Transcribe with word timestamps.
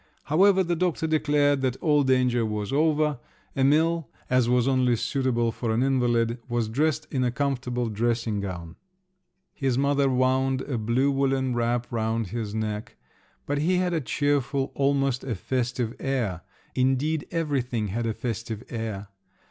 However, 0.23 0.63
the 0.63 0.75
doctor 0.75 1.05
declared 1.05 1.61
that 1.61 1.75
all 1.77 2.01
danger 2.01 2.43
was 2.43 2.73
over. 2.73 3.19
Emil, 3.55 4.09
as 4.31 4.49
was 4.49 4.67
only 4.67 4.95
suitable 4.95 5.51
for 5.51 5.71
an 5.71 5.83
invalid, 5.83 6.39
was 6.49 6.69
dressed 6.69 7.05
in 7.11 7.23
a 7.23 7.29
comfortable 7.29 7.87
dressing 7.87 8.39
gown; 8.39 8.77
his 9.53 9.77
mother 9.77 10.09
wound 10.09 10.61
a 10.61 10.79
blue 10.79 11.11
woollen 11.11 11.53
wrap 11.53 11.85
round 11.91 12.29
his 12.29 12.55
neck; 12.55 12.95
but 13.45 13.59
he 13.59 13.75
had 13.75 13.93
a 13.93 14.01
cheerful, 14.01 14.71
almost 14.73 15.23
a 15.23 15.35
festive 15.35 15.93
air; 15.99 16.41
indeed 16.73 17.27
everything 17.29 17.89
had 17.89 18.07
a 18.07 18.13
festive 18.15 18.63
air. 18.71 19.09